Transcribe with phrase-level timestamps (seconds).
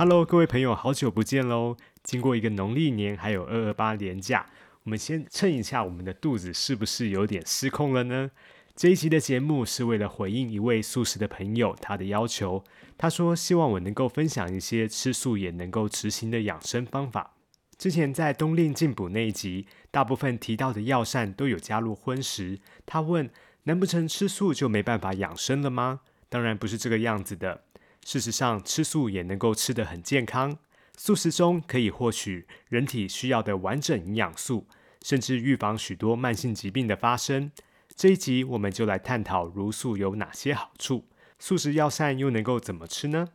[0.00, 1.76] Hello，各位朋友，好久不见喽！
[2.02, 4.46] 经过一个农历年，还有二二八年假，
[4.84, 8.30] 我们先称一下我们的肚子是不是有点失控了呢？
[8.74, 12.64] 这一集的节目是为了回应一位素食的朋友他的要求，
[12.96, 17.34] 他说希望我能够分享一些吃素也能够执行的养生方法。
[17.76, 23.28] 之前在冬令进补那一集，大部分提到的药膳都有加入荤食，他问：
[23.64, 26.00] 难不成吃素就没办法养生了吗？
[26.30, 27.64] 当然不是这个样子的。
[28.04, 30.58] 事实上，吃素也能够吃得很健康。
[30.96, 34.66] 素食中可以获取人体需要的完整营养素，
[35.02, 37.50] 甚至预防许多慢性疾病的发生。
[37.94, 41.06] 这一集我们就来探讨茹素有哪些好处，
[41.38, 43.28] 素食药膳又能够怎么吃呢？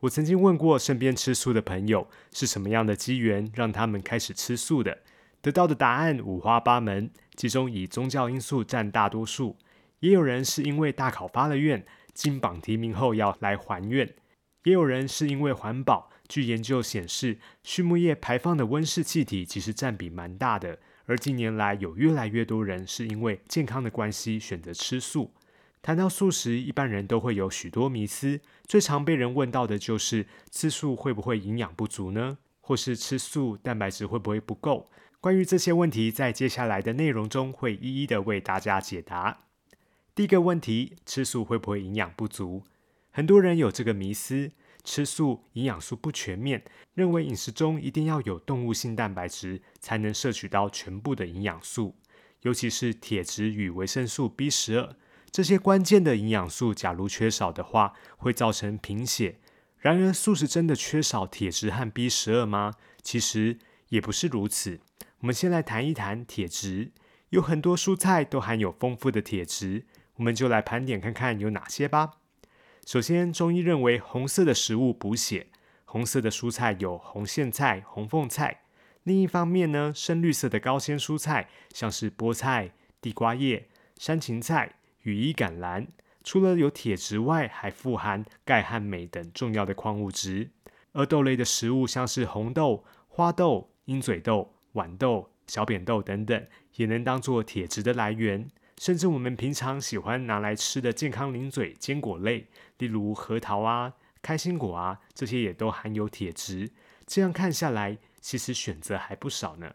[0.00, 4.98] 我曾经问过身边吃素的朋友，是什么样的机缘让他们开始吃素的？
[5.42, 9.56] 得到的答案五花八门，其中以宗教因素占大多数，
[10.00, 11.84] 也有人是因为大考发了愿。
[12.14, 14.08] 金榜题名后要来还愿，
[14.64, 16.10] 也有人是因为环保。
[16.28, 20.78] 据研究显示，畜牧业排放的温室气体其实占比蛮大的。
[21.06, 25.32] 而近年来，有越来越多人是因为健康的关系选择吃素。
[25.82, 32.38] 谈到素食，一般人都会有许多迷思，最常被人问到的就是吃素会不会营养不足呢？
[32.60, 34.88] 或是吃素蛋白质会不会不够？
[35.20, 39.49] 关于这些问题，在接下来的内容中会一一的为大家解答。
[40.12, 42.64] 第一个问题，吃素会不会营养不足？
[43.12, 44.50] 很多人有这个迷思，
[44.82, 51.94] 吃素营养素不全面，认为饮食中一定要有动物性蛋白质才能摄取到全部的营养素，
[52.42, 54.96] 尤其是铁质与维生素 B 十二
[55.30, 59.38] 这些关键的营养素，假如缺少的话，会造成贫血。
[59.78, 62.74] 然而，素食真的缺少铁质和 B 十二吗？
[63.00, 63.58] 其实
[63.90, 64.80] 也不是如此。
[65.20, 66.90] 我们先来谈一谈铁质，
[67.28, 69.86] 有很多蔬菜都含有丰富的铁质。
[70.20, 72.18] 我们就来盘点看看有哪些吧。
[72.86, 75.46] 首先，中医认为红色的食物补血，
[75.86, 78.60] 红色的蔬菜有红苋菜、红凤菜。
[79.04, 85.88] 另一方面呢，深绿色的高纤蔬菜，像是菠菜、地瓜叶、山芹菜、羽衣甘蓝，
[86.22, 90.50] 除了有铁质外，还富含钙和镁等重要的矿物质。
[90.92, 98.50] 而豆类的食物，像是红豆、花豆、鹰嘴豆、豌豆、小扁豆等等，也能当做铁质的来源。
[98.80, 102.46] 甚至我们平常喜欢拿来吃的健康零嘴坚果类，
[102.78, 103.92] 例如核桃啊、
[104.22, 106.70] 开心果啊，这些也都含有铁质。
[107.06, 109.74] 这样看下来，其实选择还不少呢。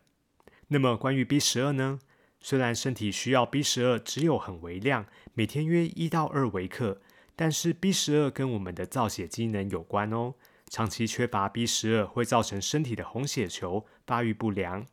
[0.69, 1.99] 那么关于 B 十二呢？
[2.39, 5.05] 虽然身体需要 B 十二只有很微量，
[5.35, 6.99] 每天约一到二微克，
[7.35, 10.33] 但是 B 十二跟我们的造血机能有关哦。
[10.71, 14.83] 长期缺乏 B 十二会造成身体的红血球发育不良。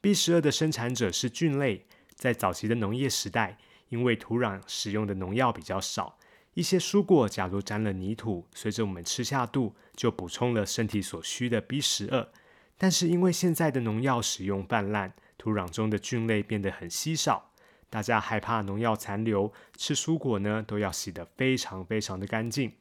[0.00, 1.84] B 十二的生产者是菌类。
[2.18, 3.56] 在早期的农业时代，
[3.90, 6.18] 因为土壤使用的农药比较少，
[6.54, 12.28] 一些蔬果假如沾了泥土，随着我们吃下肚，就补充了身体所需的 B 十二。
[12.76, 17.52] 但是因为现在的农药使用泛滥，土壤中的菌类变得很稀少，
[17.88, 22.72] 大家害怕农药残留，吃蔬果呢都要洗得非常非常的干净，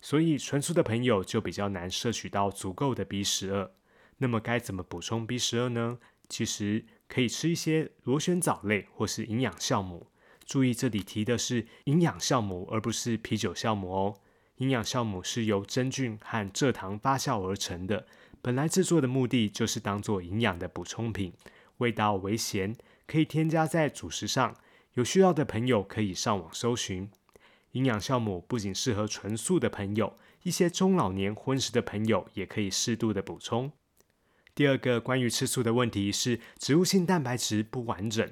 [0.00, 3.70] 所以纯素的朋友就比较难摄取到足够的 B 十二。
[4.18, 5.98] 那么该怎么补充 B 十二呢？
[6.28, 6.84] 其实。
[7.10, 10.06] 可以吃一些螺旋藻类或是营养酵母。
[10.46, 14.16] 注意这里提的是营养酵母，而不是啤酒酵母哦。
[14.58, 18.06] 营养酵母是由真菌和蔗糖发酵而成的，
[18.40, 21.32] 本来制作的目的就是当做营养的补充品，
[21.78, 22.76] 味道微咸，
[23.06, 24.54] 可以添加在主食上。
[24.94, 27.10] 有需要的朋友可以上网搜寻。
[27.72, 33.70] 营养酵母不仅适合纯素的朋友，一些中老年荤食的朋友也可以适度的补充。
[34.60, 38.30] 第二个关于吃素的问题是植物性蛋白质不完整。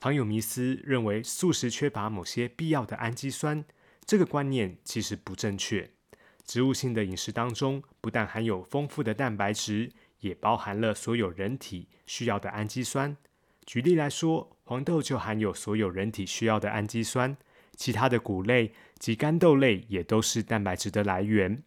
[0.00, 3.62] 常有迷思认为素食缺乏某些必要的氨基酸，
[4.06, 5.90] 这个观念其实不正确。
[6.46, 13.14] 植物性的饮食当中不但含有丰富的蛋白质，也包含了所有人体需要的氨基酸。
[13.66, 17.36] 举例来说，黄豆就含有所有人体需要的氨基酸，
[17.76, 21.62] 其他的谷类及干豆类也都是蛋白质的来源。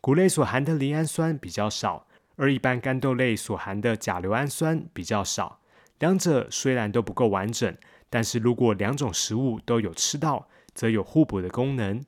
[0.00, 2.06] 谷类所含的离氨酸比较少。
[2.36, 5.60] 而一般干豆类所含的甲硫氨酸比较少，
[5.98, 7.76] 两者虽然都不够完整，
[8.10, 12.04] 但是如果两种食物都有吃到，则有互补的功能。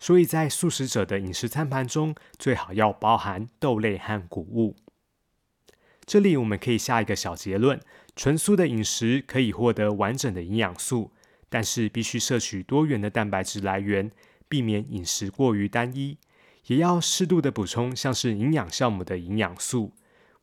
[0.00, 4.76] 所以在素食者的饮食餐盘中，最好要包含豆类和谷物。
[6.04, 7.80] 这里我们可以下一个小结论：
[8.14, 11.12] 纯素的饮食可以获得完整的营养素，
[11.48, 14.10] 但是必须摄取多元的蛋白质来源，
[14.48, 16.18] 避免饮食过于单一，
[16.66, 19.92] 也要适度的补充像是营养酵母的营养素。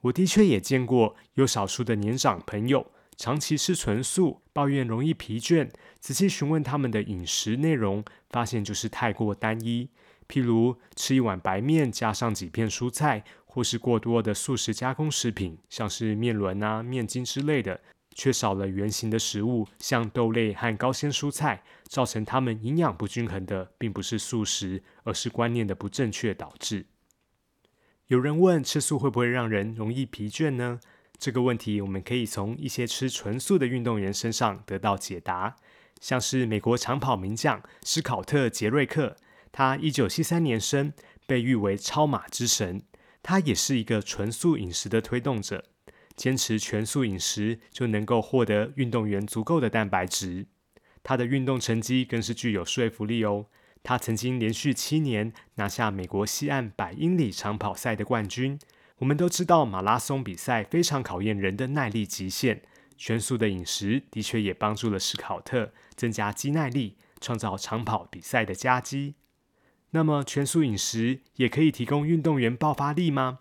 [0.01, 5.69] 我的确也见过有少数的年长朋友长期吃纯素，抱怨容易疲倦。
[5.99, 9.89] 仔细询问他们的饮食内容，发现就是太过单一。
[10.27, 17.79] 譬如吃一碗白面，加上几片蔬菜，或是过多的素食加工食品，像是面轮啊、面筋之类的，
[18.15, 26.85] 缺少了原形的食物，像豆类和高纤蔬菜，造成他们营养不均衡的，并不是素食，而是观念的不正确导致。
[28.07, 30.79] 有人问吃素会不会让人容易疲倦呢？
[31.17, 35.55] 这个问题我们可以从一些吃纯素的运动员身上得到解答。
[36.01, 39.15] 像是美国长跑名将斯考特·杰瑞克，
[39.53, 40.91] 他一九七三年生，
[41.25, 42.83] 被誉为超马之神。
[43.21, 45.63] 他也是一个纯素饮食的推动者，
[46.15, 50.47] 坚持全素饮食就能够获得运动员足够的蛋白质。
[51.01, 53.47] 他的运动成绩更是具有说服力哦。
[53.83, 58.57] 他曾经连续七年拿下美国西岸百英里长跑赛的冠军。
[58.99, 62.61] 我们都知道，马拉松比赛非常考验人的耐力极限。
[62.95, 69.15] 全素的饮食的确也帮助了史考特增加肌耐力，创造长跑比赛的佳绩。
[69.89, 73.39] 那么，全素饮食也可以提供运动员爆发力吗？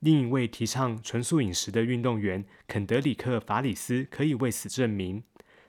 [0.00, 5.24] 另一位提倡纯素饮食的运动员肯德里克·法里斯可以为此证明。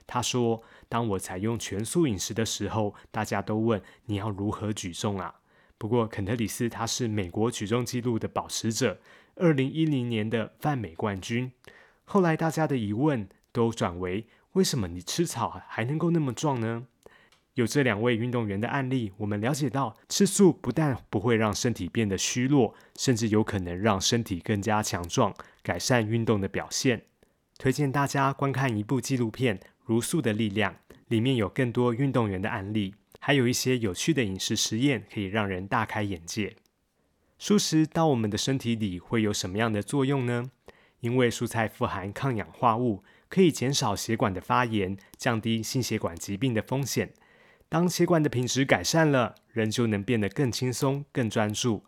[0.06, 5.36] 他说：“当我采用全素饮食的时候，大家都问你要如何举重啊？
[5.78, 9.00] 不过，肯特里斯他是美国举重纪录的保持者，
[9.36, 11.52] 二零一零年的泛美冠军。”
[12.04, 16.86] 后来，大家的疑问都转为：为什么你吃草还能够那么壮呢？
[17.60, 27.02] 有这两位运动员的案例，我们了解到，吃素不但不会让身体变得虚弱，甚至有可能让身体更加强壮，改善运动的表现。
[27.58, 30.72] 推荐大家观看一部纪录片《如素的力量》，
[31.08, 36.56] 里面有更多运动员的案例，还有一些有趣的饮食实验，可以让人大开眼界。
[37.38, 40.50] 素食到我们的身体里会有什么样的作用呢？
[41.00, 47.12] 因为蔬菜富含抗氧化物，可以减少血管的发炎，降低心血管疾病的风险。
[47.70, 51.84] 当血管的品质改善了，人就能变得更轻松、更专注。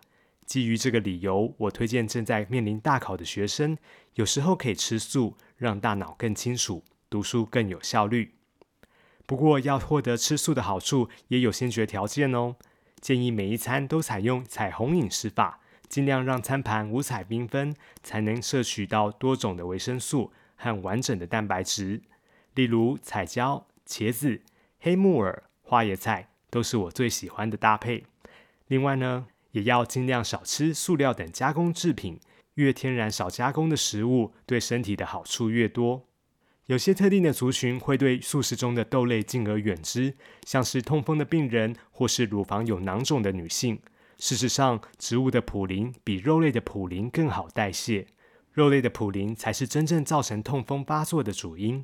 [0.46, 3.76] 基于这个理由，我推荐正在面临大考的学生，
[4.14, 8.37] 有时候可以吃素，让大脑更清楚，读书更有效率。
[9.26, 12.55] 不过，要获得吃素的好处，也有先决条件哦。
[13.00, 15.58] 建议每一餐都采用彩虹饮食法。
[15.88, 17.75] 尽量让餐盘五彩缤纷，
[18.05, 22.00] 才能摄取到多种的维生素和完整的蛋白质。
[22.55, 24.40] 例如彩椒、茄子、
[24.79, 25.43] 黑木耳、
[25.73, 28.05] 花椰菜都是我最喜欢的搭配。
[28.67, 32.21] 另外呢，也要尽量少吃塑料等加工制品，
[32.57, 36.07] 越天然少加工的食物，对身体的好处越多。
[36.67, 43.81] 有些特定的族群会对素食中的豆类敬而远之，像是痛风的病人或是乳房有囊肿的女性。
[44.19, 48.07] 事实上，植物的普林比肉类的普林更好代谢，
[48.53, 51.83] 肉类的普林才是真正造成痛风发作的主因。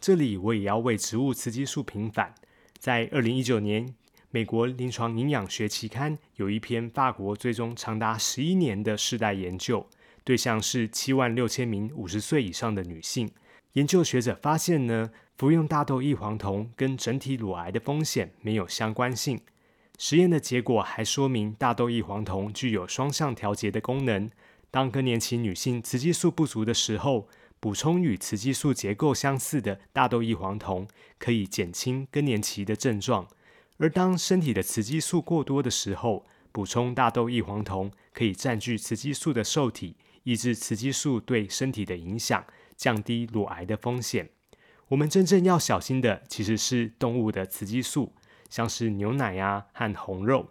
[0.00, 2.34] 这里我也要为植物雌激素平反。
[2.78, 3.92] 在二零一九年，
[4.30, 9.84] 美国临床营养学期刊有一篇法国追踪长达十一年的世代研究，
[10.22, 13.28] 对象是七万六千名五十岁以上的女性。
[13.72, 19.40] 研究学者发现呢，服用大豆异黄酮跟整体乳癌的风险没有相关性。
[19.98, 24.30] 实验的结果还说明，大豆异黄酮具有双向调节的功能。
[24.70, 27.28] 当更年期女性雌激素不足的时候，
[27.60, 30.86] 补充与雌激素结构相似的大豆异黄酮，
[31.18, 33.26] 可以减轻更年期的症状；
[33.78, 42.44] 而当身体的雌激素过多的时候，补充大豆异黄酮可以占据雌激素的受体，抑制雌激素对身体的影响，
[42.76, 44.30] 降低乳癌的风险。
[44.88, 48.12] 我们真正要小心的，其实是动物的雌激素。
[48.48, 50.48] 像是牛奶呀和红肉，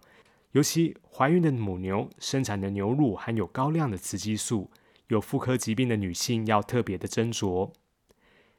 [0.52, 4.70] 尤其怀孕的母牛生产的牛乳含有高量的雌激素，
[5.08, 7.72] 有妇科疾病的女性要特别的斟酌。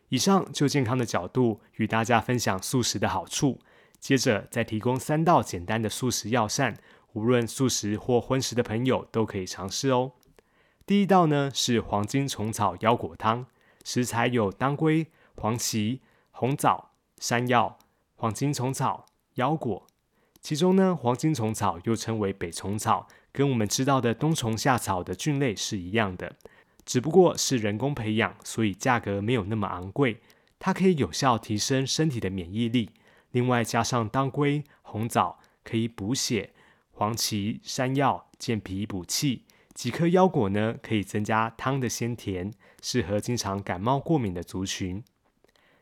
[0.10, 3.60] 以上就健康的角度与大家分享素食的好处，
[4.00, 6.78] 接着再提供三道简单的素食药膳，
[7.14, 10.12] 无论素食或荤食的朋友都可以尝试哦。
[10.86, 13.46] 第一道呢是黄金虫草腰果汤，
[13.84, 16.02] 食材有当归、黄芪、
[16.32, 17.80] 红枣、山药、
[18.16, 19.06] 黄金虫草。
[19.36, 19.88] 腰果，
[20.42, 26.36] 其中呢，黄金虫草又称为北虫草，跟我们知道的冬虫夏草的菌类是一样的，
[26.86, 30.22] 只不过是人工培养，所以价格没有那么昂贵。
[30.58, 32.90] 它可以有效提升身体的免疫力。
[33.32, 36.50] 另外加上当归、红枣，可以补血；
[36.92, 39.44] 黄芪、山药健脾补气；
[39.74, 45.04] 几颗腰果呢，可以增加汤的鲜甜，适合经常感冒过敏的族群。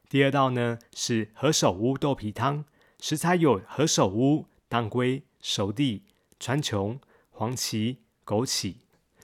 [0.10, 2.66] 第二道呢是何首乌豆皮汤，
[3.00, 6.04] 食材有何首乌、当归、熟地、
[6.40, 7.00] 川穹、
[7.38, 8.78] 黄芪、枸杞。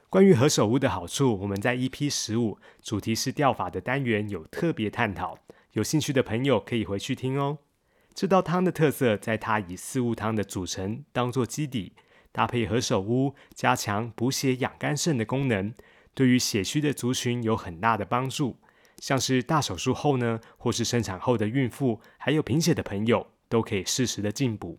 [0.07, 5.39] 关于何首乌的好处，我们在 EP 十五主题是钓法的单元有特别探讨，
[5.71, 7.57] 有兴趣的朋友可以回去听哦。
[8.13, 11.93] 这道汤的特色在它以四物汤的组成当做基底，
[12.31, 15.73] 搭配何首乌，加强补血养肝肾的功能，
[16.13, 18.59] 对于血虚的族群有很大的帮助。
[18.99, 24.77] 像是大手术后呢，或是生产后的孕妇，还有贫血的朋友，都可以适时的进补。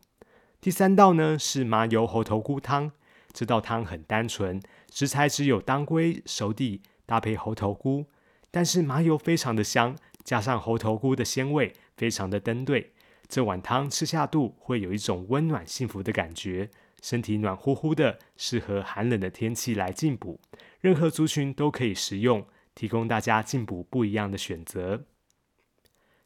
[0.60, 2.92] 第三道呢是麻油猴头菇汤，
[3.34, 8.06] 这道汤很单纯，食材只有当归、熟地，搭配猴头菇，
[8.50, 12.92] 但是麻油非常的香，加上猴头菇的鲜味，非常的登对。
[13.28, 16.70] 这碗汤吃下肚，会有一种温暖幸福的感觉，
[17.02, 20.40] 身体暖乎乎的，适合寒冷的天气来进补，
[20.80, 22.46] 任何族群都可以食用。
[22.76, 25.04] 提供大家进补不一样的选择。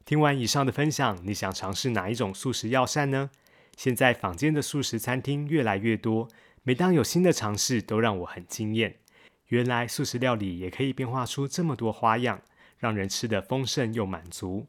[0.03, 3.29] 听完以上的分享，你想尝试哪一种素食药膳呢？
[3.77, 6.27] 现在坊间的素食餐厅越来越多，
[6.69, 8.93] 每当有新的尝试，都让我很惊艳。
[9.47, 12.39] 原来素食料理也可以变化出这么多花样，
[12.77, 14.67] 让人吃得丰盛又满足。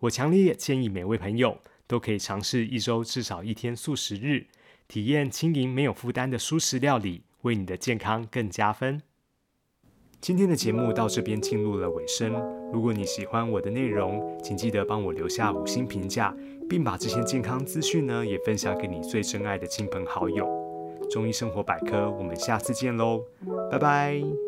[0.00, 4.44] 我强烈建议每位朋友都可以尝试一周至少一天素食日，
[4.86, 9.00] 体验轻盈没有负担的素食料理，为你的健康更加分。
[10.20, 12.30] 今天的节目到这边进入了尾声。
[12.70, 16.36] 如果你喜欢我的内容，请记得帮我留下五星评价，
[16.68, 20.57] 并把这些健康资讯呢也分享给你最珍爱的亲朋好友。
[21.10, 23.24] 中医生活百科，我们下次见喽，
[23.70, 24.47] 拜拜。